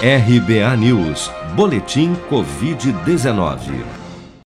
[0.00, 3.84] RBA News, Boletim Covid-19.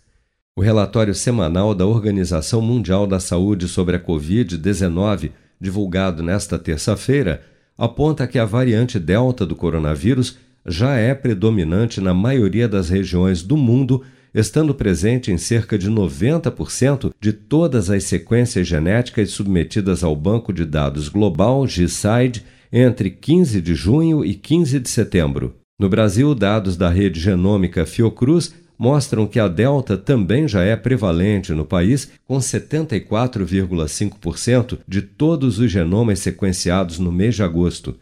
[0.57, 7.43] O relatório semanal da Organização Mundial da Saúde sobre a Covid-19, divulgado nesta terça-feira,
[7.77, 13.57] aponta que a variante Delta do coronavírus já é predominante na maioria das regiões do
[13.57, 14.03] mundo
[14.35, 20.65] estando presente em cerca de 90% de todas as sequências genéticas submetidas ao Banco de
[20.65, 25.55] Dados Global, GSIDE, entre 15 de junho e 15 de setembro.
[25.79, 31.53] No Brasil, dados da rede genômica Fiocruz mostram que a Delta também já é prevalente
[31.53, 37.97] no país, com 74,5% de todos os genomas sequenciados no mês de agosto.